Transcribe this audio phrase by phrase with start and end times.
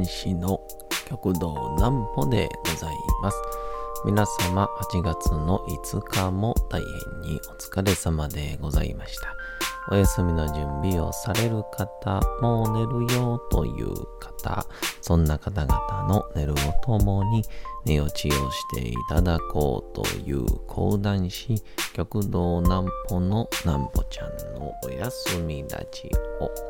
[0.00, 0.60] 講談師の
[1.08, 3.36] 極道南歩でございます。
[4.06, 9.36] 皆様8月の5日も大変にお疲れ様でございました。
[9.90, 14.66] お休みの準備をされる方、もう寝るよという方、
[15.02, 17.42] そんな方々の寝るをともに
[17.84, 21.62] 寝落ちをしていただこうという講談師、
[21.92, 26.69] 極道南歩の南歩ちゃんのお休みラジオ。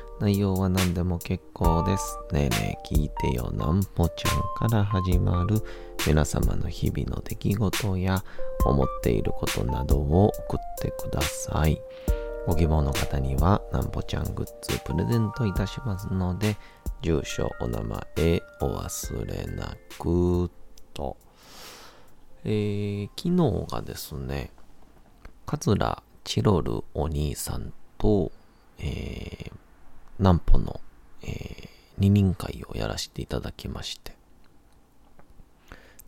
[0.21, 2.19] 内容は何でも結構です。
[2.31, 4.29] ねえねえ聞いてよなんぽちゃ
[4.65, 5.63] んから始まる
[6.05, 8.23] 皆様の日々の出来事や
[8.63, 11.81] 思っていることなどを送ってください。
[12.45, 16.55] ご希望の方にはなんぽちゃんグッズプレゼントいたしますので、
[17.01, 20.51] 住所、お名前お忘れなく
[20.93, 21.17] と。
[22.43, 24.51] えー、昨日がですね、
[25.47, 28.31] 桂チロルお兄さんと、
[28.77, 29.51] えー、
[30.21, 30.79] 南歩の、
[31.23, 34.15] えー、二人会をやらせていただきまして。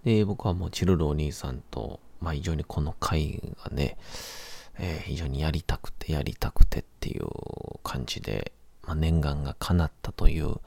[0.03, 3.97] で、僕はもうチルルお兄さんと、まあ非常にこの会がね、
[4.78, 7.25] えー、非常にやりたくてやりたくてっていう
[7.84, 8.52] 感じで、
[8.84, 10.58] まあ、念願が叶ったという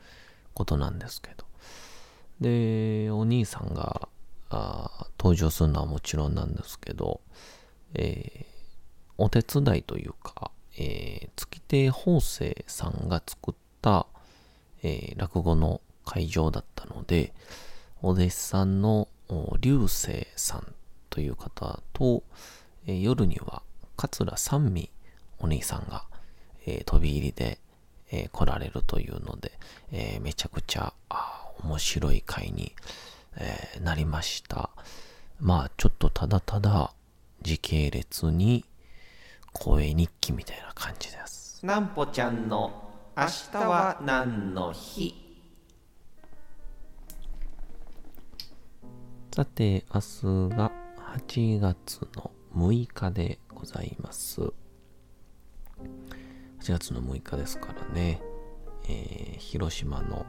[0.53, 1.47] ことなんですけど。
[2.41, 4.09] で、お兄さんが
[4.51, 7.21] あ登場するのはもちろんなんですけど、
[7.95, 8.45] えー、
[9.19, 14.07] お手伝いというか、えー、月亭法政さんが作った、
[14.83, 17.33] えー、落語の会場だったので、
[18.03, 19.09] お弟子さんの
[19.61, 20.75] 流星さん
[21.11, 22.23] という方と、
[22.87, 23.63] えー、夜には
[23.97, 24.91] 桂三味
[25.39, 26.05] お兄さんが、
[26.67, 27.59] えー、飛び入りで、
[28.11, 29.53] えー、来られるというので、
[29.93, 30.93] えー、めちゃくちゃ
[31.63, 32.75] 面白い会に、
[33.37, 34.71] えー、なりました。
[35.41, 36.93] まあちょっとただただ
[37.43, 38.65] 時系列に
[39.59, 41.65] 声日記みたいな感じです。
[41.65, 45.15] なんぽちゃんの明日は何の日？
[49.35, 50.73] さて、明日が
[51.27, 54.41] 8月の6日でございます。
[54.41, 54.53] 8
[56.73, 58.21] 月の6日ですからね、
[58.89, 60.25] えー、広島の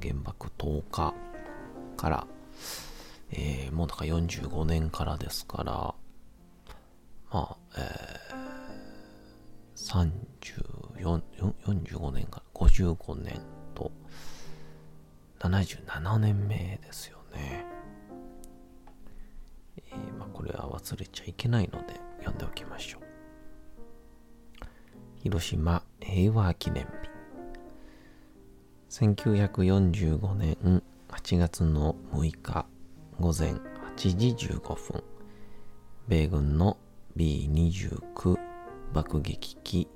[0.00, 1.14] 原爆10日
[1.96, 2.26] から、
[3.30, 5.96] えー、もうだから45年からですから、ま
[7.32, 8.41] あ、え34
[9.82, 13.40] 45年から55年
[13.74, 13.90] と
[15.40, 17.64] 77年目ですよね。
[19.76, 23.02] えー、まあ、これは忘れちゃいけないので読んでおきましょう。
[25.22, 26.90] 広島平和記念日
[28.90, 32.66] 1945年8月の6日
[33.20, 35.02] 午前8時15分
[36.08, 36.76] 米軍の
[37.16, 38.41] B29
[38.92, 39.88] 爆撃機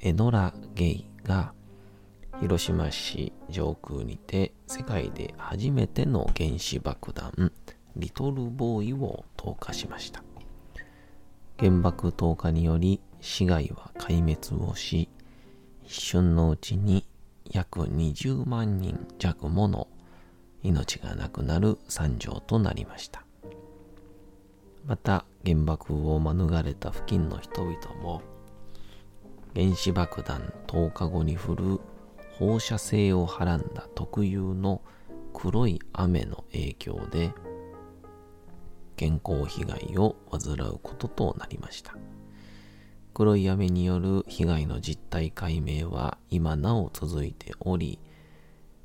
[0.00, 1.52] エノラ・ゲイが
[2.40, 7.52] 広島市上空にて世界で初めての原子爆弾
[7.96, 10.22] リトルボーイを投下しました。
[11.58, 15.08] 原爆投下により市街は壊滅をし
[15.84, 17.06] 一瞬のうちに
[17.50, 19.88] 約20万人弱もの
[20.62, 23.25] 命がなくなる惨状となりました。
[24.86, 28.22] また原爆を免れた付近の人々も
[29.54, 31.80] 原子爆弾10日後に降る
[32.38, 34.82] 放射性をはらんだ特有の
[35.32, 37.32] 黒い雨の影響で
[38.96, 41.96] 健康被害を患うこととなりました。
[43.16, 47.98] 黒い雨による被害の実態解明は今なお続いており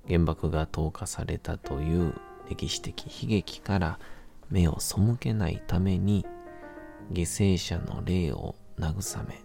[0.08, 2.14] 原爆が投下されたという
[2.50, 4.00] 歴史的悲劇から
[4.52, 6.26] 目を背けないために
[7.12, 9.42] 犠牲者の霊を慰め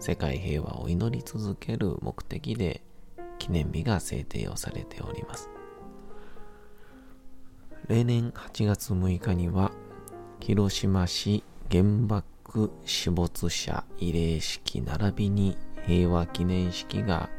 [0.00, 2.82] 世界平和を祈り続ける目的で
[3.38, 5.48] 記念日が制定をされております。
[7.88, 9.72] 例年8月6日には
[10.40, 15.56] 広島市原爆死没者慰霊式並びに
[15.86, 17.30] 平和記念式が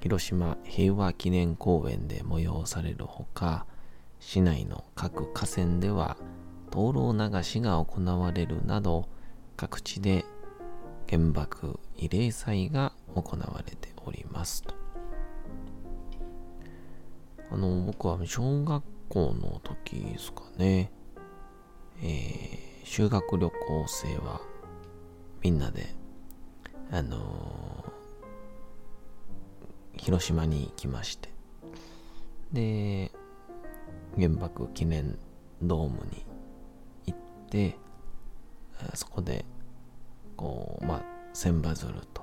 [0.00, 3.66] 広島平和記念公園で催されるほか
[4.26, 6.16] 市内の各河川では
[6.70, 9.06] 灯籠流しが行われるなど
[9.54, 10.24] 各地で
[11.08, 14.74] 原爆慰霊祭が行われておりますと。
[17.52, 20.90] あの、僕は小学校の時ですかね、
[22.02, 24.40] えー、修学旅行生は
[25.42, 25.94] みんなで、
[26.90, 31.28] あのー、広島に行きまして、
[32.52, 33.12] で、
[34.16, 35.18] 原爆記念
[35.62, 36.24] ドームに
[37.06, 37.18] 行っ
[37.50, 37.76] て、
[38.94, 39.44] そこで、
[40.36, 41.02] こう、まあ、
[41.32, 42.22] 千羽鶴と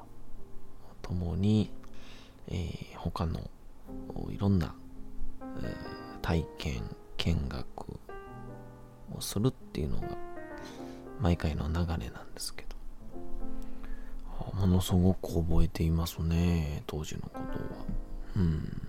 [1.02, 1.72] 共に、
[2.48, 3.40] えー、他の
[4.30, 4.76] いろんな、
[5.42, 6.84] えー、体験、
[7.18, 8.00] 見学
[9.16, 10.08] をするっていうのが
[11.20, 12.72] 毎回の流れなんですけど、
[14.60, 17.46] ものすごく覚えていますね、当時のことは。
[18.38, 18.81] うん。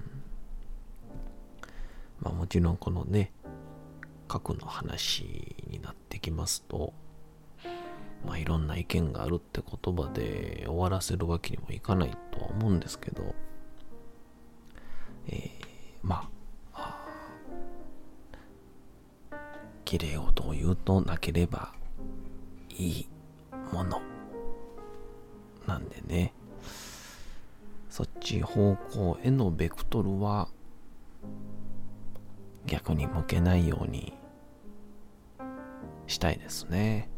[2.52, 3.32] ちろんこのね、
[4.28, 6.92] 核の話になってきますと、
[8.26, 13.34] まあいろんな意見があるって言葉で終わらせるわけにもいかないとは思うんですけど、
[15.28, 15.48] えー、
[16.02, 16.28] ま
[16.74, 17.06] あ、
[19.86, 21.72] 綺麗事を言うとなければ
[22.68, 23.08] いい
[23.72, 24.02] もの
[25.66, 26.34] なんでね、
[27.88, 30.48] そっち方向へのベクトルは
[32.72, 34.14] 逆に向けないように
[36.06, 37.10] したいですね。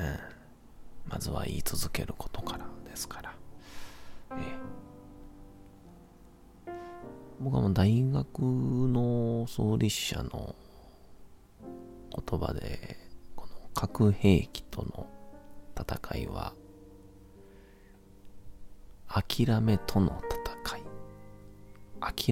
[0.00, 1.12] うん。
[1.12, 3.36] まずは言い続けることからですから。
[4.32, 4.34] え
[6.66, 6.72] え、
[7.38, 10.56] 僕はもう大学の創立者の
[12.28, 12.98] 言葉で、
[13.36, 15.06] この核兵器との
[15.78, 16.52] 戦いは、
[19.06, 20.20] 諦めとの
[20.64, 20.82] 戦い、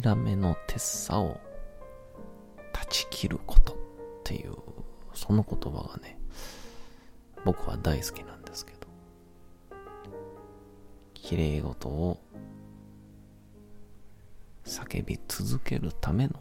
[0.02, 1.38] 諦めの鉄さを
[3.22, 3.76] 断ち切ることっ
[4.24, 4.56] ていう、
[5.14, 6.18] その言葉がね、
[7.44, 8.78] 僕は大好きなんですけど、
[11.14, 12.18] 綺麗事を
[14.64, 16.34] 叫び続けるための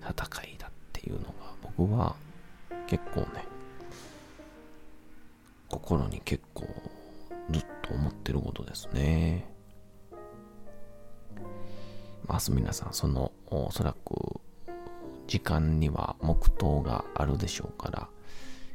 [0.00, 1.32] 戦いだっていうのが
[1.76, 2.16] 僕は
[2.86, 3.44] 結構ね、
[5.68, 6.66] 心に結構
[7.50, 9.46] ずっと思ってることですね。
[12.26, 14.40] 明日皆さんそのおそらく
[15.26, 18.08] 時間には黙祷があるでしょうから、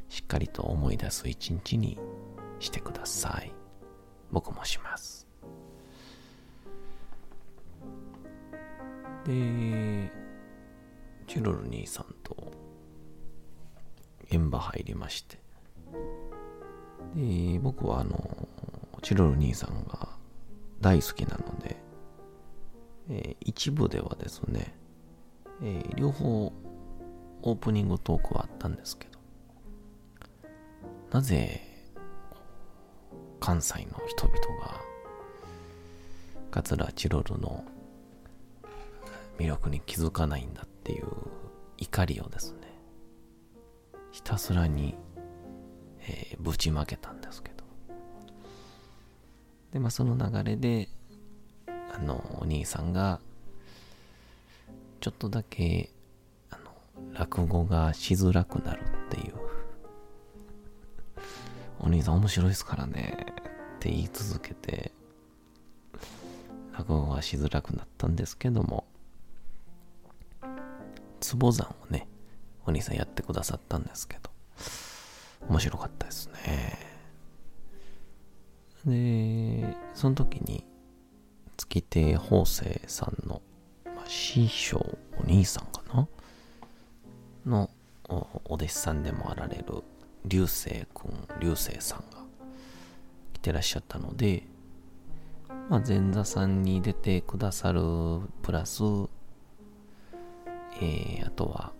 [0.08, 1.98] しっかりと思い出す一日に
[2.58, 3.52] してください。
[4.30, 5.26] 僕もします。
[9.24, 10.10] で、
[11.26, 12.52] チロル兄さんと
[14.24, 15.38] 現場入りまして、
[17.14, 18.48] で、僕はあの、
[19.02, 20.08] チロル兄さんが
[20.80, 21.76] 大好きなので、
[23.08, 24.74] えー、一部ではですね、
[25.62, 26.52] えー、両方
[27.42, 29.18] オープニングトークはあったんですけど、
[31.10, 31.60] なぜ
[33.40, 34.80] 関西の人々が
[36.50, 37.64] 桂チロルの
[39.38, 41.06] 魅力に気づかないんだっていう
[41.78, 42.58] 怒りをですね
[44.12, 44.96] ひたすらに、
[46.00, 47.60] えー、ぶちまけたんですけど。
[49.72, 50.88] でまあその流れで
[51.94, 53.20] あのお兄さんが
[55.00, 55.90] ちょっとだけ
[56.50, 56.70] あの
[57.14, 59.34] 落語がしづらくなるっていう。
[61.80, 63.26] お兄さん面白いですからね。
[63.76, 64.92] って言い続けて
[66.72, 68.84] 落語はしづらくなったんですけども。
[71.38, 72.08] 壺山をね
[72.66, 74.30] お兄さんやってくださったんですけど。
[75.48, 76.78] 面白かったですね。
[78.84, 80.64] でその時に
[81.56, 83.42] 月亭法政さんの、
[84.10, 86.08] 師匠お兄さんかな？
[87.46, 87.70] の
[88.08, 89.84] お弟子さんでもあられる
[90.24, 92.24] 流星くん、流星さんが
[93.32, 94.48] 来てらっしゃったので、
[95.68, 97.82] まあ、前座さんに出てくださる
[98.42, 101.72] プラス、えー、あとは、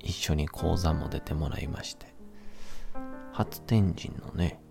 [0.00, 2.06] 一緒に講座も出てもらいまして、
[3.32, 4.62] 初天神のね、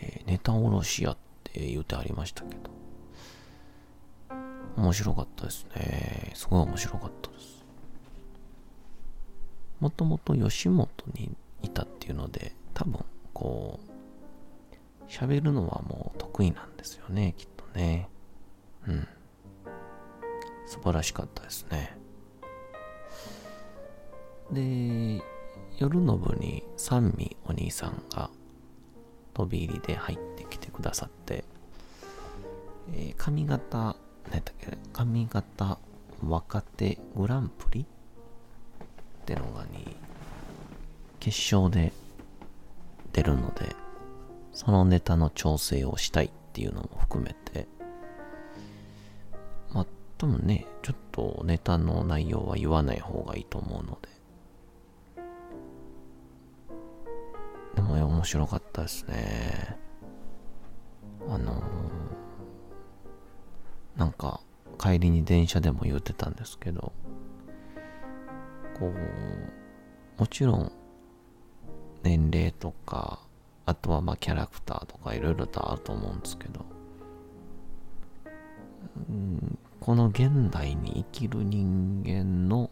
[0.00, 2.70] えー、ネタおろしやって言うてありましたけど、
[4.76, 6.32] 面白かったですね。
[6.34, 7.64] すごい面白かったです。
[9.80, 13.94] もともと吉本にいたっていうので、多分、こう、
[15.10, 18.08] 喋るのはもう得意なんですよね、きっとね。
[18.86, 19.08] うん。
[20.66, 21.96] 素晴らしかったですね。
[24.50, 25.22] で、
[25.78, 28.30] 夜の部に三味お兄さんが
[29.34, 31.44] 飛び入りで入ってきてくださって、
[32.92, 33.96] えー、髪型、
[34.30, 35.78] 何だっけ、髪型
[36.26, 37.82] 若手グランプリ？
[37.82, 37.86] っ
[39.26, 39.96] てのがに、
[41.20, 41.92] 決勝で
[43.12, 43.74] 出るので、
[44.52, 47.66] そのネタの調整をしたいっていうのも含めて、
[49.72, 49.86] まあ
[50.18, 54.08] 多分ね、ちょっとネタの内容は言わない方がいいと思うので。
[57.76, 59.76] でも面白かったですね。
[61.28, 61.64] あのー、
[63.96, 64.40] なんか
[64.78, 66.92] 帰りに電車でも言ってたんですけど、
[68.78, 70.72] こう、もちろん
[72.02, 73.20] 年齢とか、
[73.66, 76.64] あとはまあキャラクターとかいろいろとあると思うんですけど、
[79.08, 82.70] うん、この現代に生きる人間の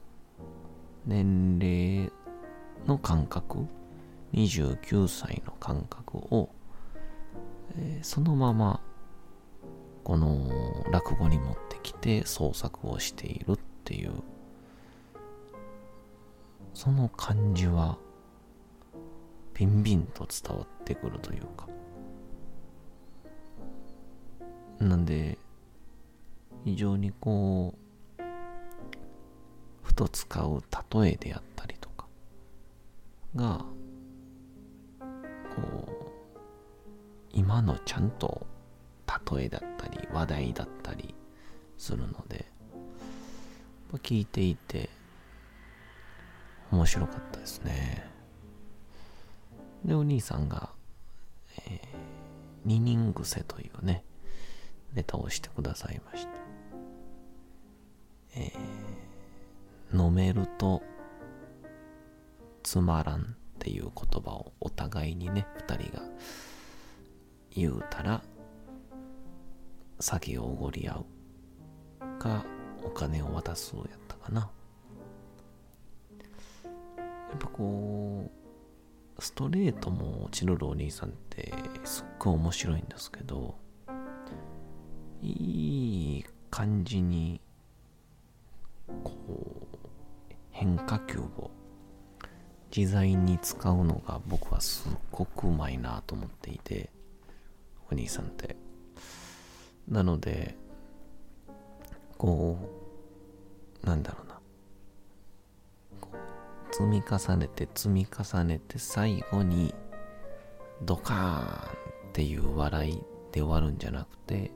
[1.07, 2.13] 年齢
[2.87, 3.67] の感覚、
[4.35, 6.49] 29歳の感覚を、
[7.77, 8.81] えー、そのまま
[10.05, 14.13] この落語に持ってきて創作をしているっていう。
[16.75, 17.99] その感じは
[19.55, 21.69] ビンビンと伝わってくるというか。
[24.81, 25.39] なんで
[26.65, 27.75] 非常にこ
[28.19, 28.23] う
[29.83, 30.63] ふと使う
[30.95, 32.07] 例えであったりとか
[33.37, 33.65] が
[35.55, 35.93] こう
[37.33, 38.47] 今のちゃんと
[39.35, 41.15] 例えだったり話題だったり
[41.77, 42.47] するので
[43.95, 44.89] 聞いていて
[46.71, 48.11] 面白かったですね。
[49.85, 50.71] でお兄さんが、
[51.67, 51.79] えー、
[52.65, 54.05] 二人癖というね
[54.95, 56.31] ネタをしてくださいました、
[58.37, 60.83] えー、飲めると
[62.63, 63.25] つまらんっ
[63.59, 66.03] ていう言葉をお互いにね二人が
[67.55, 68.23] 言うたら
[70.03, 71.05] 酒をおごり合
[72.01, 72.45] うか
[72.83, 74.51] お金を渡すやったかな。
[76.65, 78.29] やっぱこ
[79.17, 81.55] うストレートもチルルお兄さんって
[81.85, 83.55] すっごい面白いんですけど
[85.23, 87.41] いい感じに
[89.05, 89.15] こ
[89.73, 89.77] う
[90.51, 91.51] 変化球を
[92.77, 96.91] 自在に使うのが僕はすっごくうまいなと思っていて
[97.91, 98.57] お兄さんって。
[99.89, 100.57] なので
[102.19, 102.59] こ
[103.83, 104.33] うなんだろうな。
[106.73, 109.75] 積み重ねて積み重ねて最後に
[110.81, 114.51] ドカーンっていう笑いで終わるんじゃなくて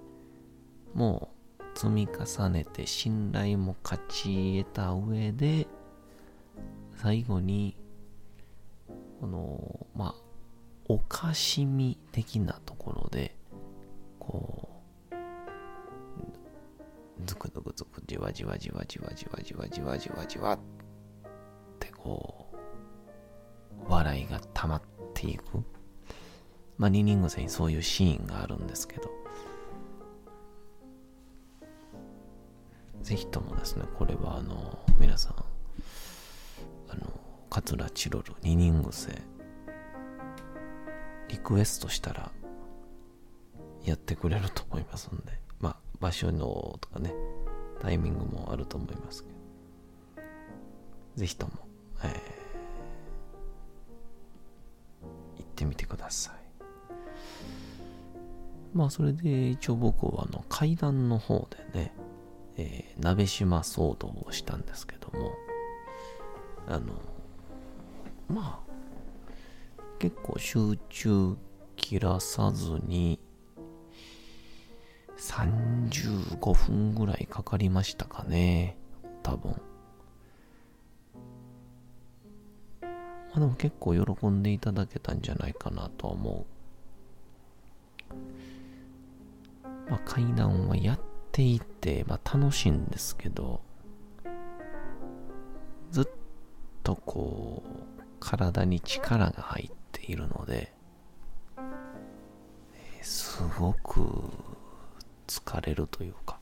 [0.94, 5.66] もう積み重ねて信頼も勝ち得た上で
[6.96, 7.76] 最後に
[9.20, 10.14] このまあ
[10.88, 13.36] おかしみ的なところで
[14.18, 14.65] こう
[17.24, 20.58] ズクズクズクじわじわじわじわじわじわじわじわじわっ
[21.78, 24.82] てこう笑いが溜まっ
[25.14, 25.64] ていく。
[26.76, 29.10] まあ二人癖にそういうシーンがあるんですけど。
[33.06, 35.34] ぜひともですね、これはあの、皆さん、
[36.88, 37.06] あの、
[37.48, 39.12] 桂チロル二人癖、
[41.28, 42.32] リクエストしたら、
[43.84, 45.40] やってくれると思いますんで、
[46.00, 47.12] 場所のとかね、
[47.80, 49.36] タイミングもあると思いますけど、
[51.16, 51.52] ぜひとも、
[52.04, 52.10] えー、
[55.38, 56.34] 行ってみてください。
[58.74, 61.94] まあ、それで一応僕はあの階段の方でね、
[62.56, 65.32] えー、鍋島騒動をしたんですけども、
[66.68, 66.92] あの、
[68.28, 71.36] まあ、結構集中
[71.76, 73.18] 切らさずに、
[76.04, 78.76] 35分ぐらいかかりましたかね。
[79.22, 79.52] 多分。
[82.82, 82.88] ま
[83.36, 86.46] あでも結構喜んでいただけたんじゃないかなとは思
[88.10, 88.14] う。
[89.90, 91.00] まあ階段はやっ
[91.32, 93.60] ていて、まあ楽しいんですけど、
[95.90, 96.06] ずっ
[96.82, 100.72] とこう、体に力が入っているので、
[103.02, 104.55] すごく
[105.26, 106.38] 疲れるというか、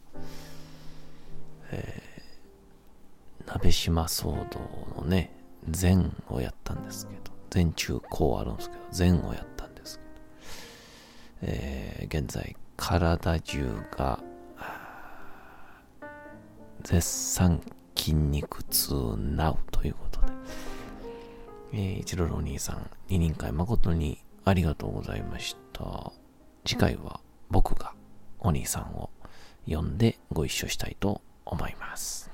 [1.70, 5.30] えー、鍋島騒動のね、
[5.68, 14.20] 禅をやったんですけど、禅中高あるんですけど、禅をやったんですけど、えー、現在、体中が、
[16.82, 17.62] 絶賛
[17.96, 20.26] 筋肉痛なうということで、
[21.72, 26.12] えー、一郎お兄さん、二人会誠にありがとうございました。
[26.66, 27.94] 次回は僕が
[28.44, 29.10] お兄さんを
[29.66, 32.33] 呼んでご一緒したいと思います。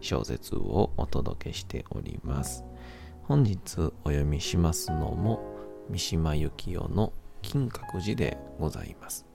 [0.00, 2.64] 小説をお届けしております。
[3.22, 5.40] 本日お読みしますのも、
[5.88, 9.26] 三島由紀夫の金閣寺でございます。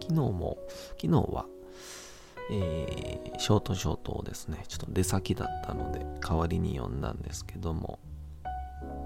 [0.00, 0.58] 昨日も、
[1.00, 1.46] 昨日は
[2.50, 7.98] えー、ショートショートをですね、ちょっと出先だったので、代わりに読んだんですけども、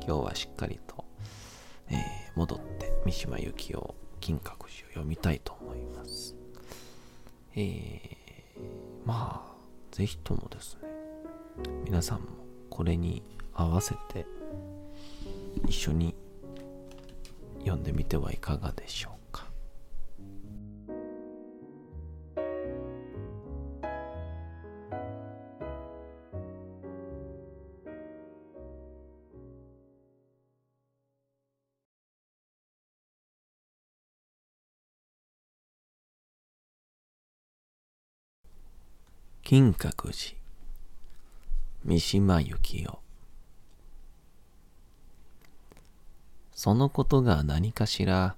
[0.05, 1.05] 今日はしっかりと、
[1.89, 1.99] えー、
[2.35, 6.35] 戻って三島由紀夫金閣寺を読みたいと思います。
[7.55, 9.48] えー、まあ、
[9.99, 10.89] ぜひともですね、
[11.85, 12.27] 皆さんも
[12.71, 14.27] これに合わせて
[15.67, 16.15] 一緒に
[17.65, 19.18] 読んでみてはいかがでしょう
[39.49, 40.37] 金閣寺
[41.83, 42.99] 三島由紀夫
[46.55, 48.37] そのことが何かしら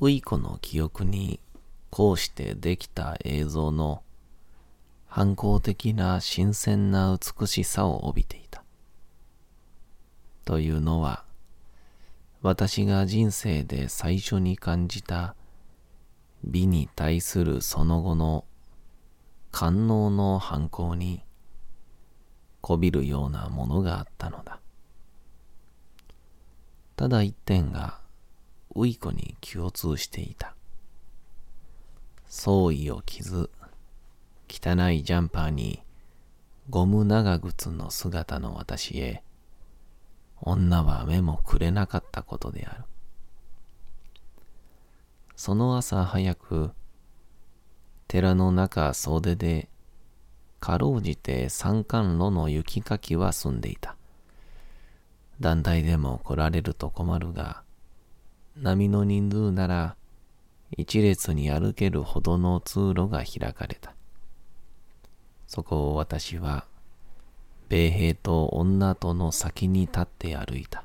[0.00, 1.40] ウイコの記憶に
[1.88, 4.02] こうしてできた映像の
[5.06, 8.62] 反抗的な新鮮な美しさを帯びていた。
[10.44, 11.24] というのは
[12.42, 15.34] 私が人生で最初に感じた
[16.44, 18.44] 美に対するその後の
[19.52, 21.22] 官能の犯行に
[22.62, 24.58] こびるようなものがあったのだ。
[26.96, 28.00] ただ一点が
[28.74, 30.54] ウイコに共通していた。
[32.26, 33.50] 創意を傷、
[34.48, 35.82] 汚いジャンパーに
[36.70, 39.22] ゴム長靴の姿の私へ、
[40.40, 42.84] 女は目もくれなかったことである。
[45.36, 46.70] その朝早く、
[48.12, 49.70] 寺の中袖で、
[50.60, 53.96] かろうじて山間路の雪かきは済んでいた。
[55.40, 57.62] 団体でも来られると困るが、
[58.54, 59.96] 波の人数なら
[60.76, 63.94] 一列に歩けるほどの通路が開かれた。
[65.46, 66.66] そこを私は、
[67.70, 70.84] 米兵と女との先に立って歩いた。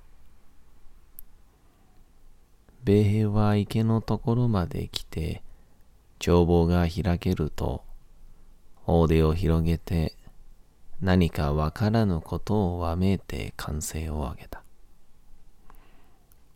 [2.85, 5.43] 米兵は池のところまで来て、
[6.19, 7.83] 帳簿が開けると、
[8.85, 10.15] 大手を広げて
[11.01, 14.63] 何かわからぬことをわめいて歓声を上げた。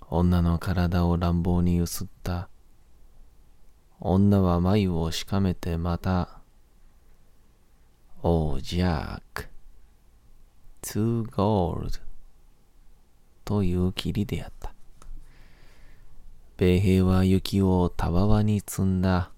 [0.09, 2.49] 女の体を乱暴にゆすった。
[3.99, 6.41] 女は眉をしかめてまた、
[8.23, 9.47] おージャーク、
[10.81, 11.99] ツーゴールド
[13.45, 14.73] という霧であった。
[16.57, 19.31] 米兵は雪をたわわに積んだ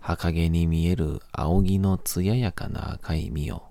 [0.00, 3.62] 墓毛に見える青木の艶やかな赤い実を。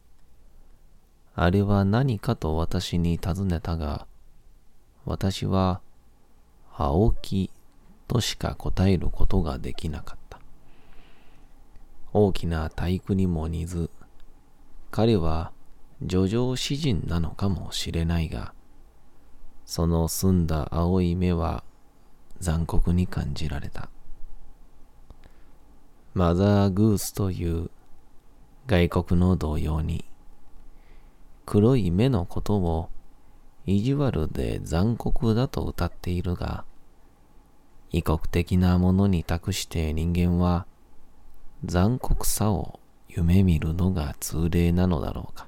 [1.36, 4.08] あれは何かと私に尋ねたが、
[5.06, 5.82] 私は
[6.76, 7.50] 青木
[8.08, 10.40] としか答えることができなかった。
[12.14, 13.90] 大きな体育にも似ず、
[14.92, 15.52] 彼は
[16.02, 18.54] 叙情詩人なのかもしれないが、
[19.66, 21.64] その澄んだ青い目は
[22.40, 23.90] 残酷に感じられた。
[26.14, 27.70] マザーグースという
[28.66, 30.06] 外国の同様に
[31.46, 32.90] 黒い目のことを
[33.66, 36.66] 意地悪で残酷だと歌っているが
[37.92, 40.66] 異国的なものに託して人間は
[41.66, 45.48] 残酷さを夢見るのが通例なのだろうか。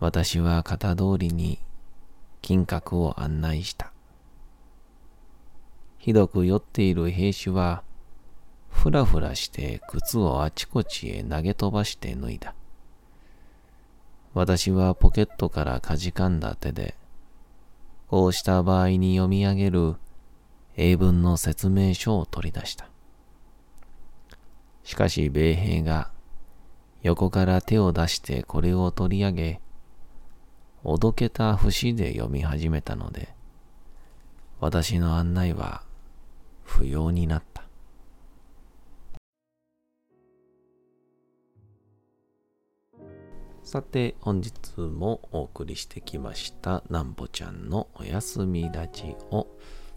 [0.00, 1.58] 私は型通りに
[2.40, 3.92] 金閣を案内した。
[5.98, 7.82] ひどく酔っている兵士は
[8.78, 12.54] ふらふらして靴をあちこちへ投げ飛ばして脱いだ。
[14.34, 16.94] 私はポケットからかじかんだ手で、
[18.06, 19.96] こうした場合に読み上げる
[20.76, 22.88] 英文の説明書を取り出した。
[24.84, 26.12] しかし米兵が
[27.02, 29.60] 横から手を出してこれを取り上げ、
[30.84, 33.34] おどけた節で読み始めたので、
[34.60, 35.82] 私の案内は
[36.62, 37.47] 不要になった。
[43.68, 49.46] さて、本日もお送りしてきました、なんぼちゃんのおやすみラジオ。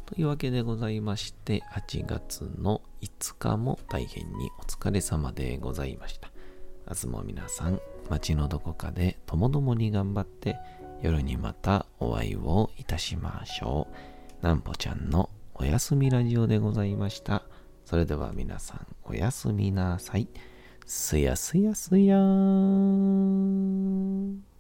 [0.05, 6.33] というわけでございまして、8月の5日も大変にお疲れ様でございました。
[6.85, 7.79] 明日も皆さん、
[8.09, 10.57] 街のどこかでともどもに頑張って、
[11.01, 13.87] 夜にまたお会いをいたしましょ
[14.41, 14.45] う。
[14.45, 17.43] なんぼちゃんのおやすみラジオでございました。
[17.85, 20.27] それでは皆さん、おやすみなさい。
[20.93, 24.50] すやすやすやーん。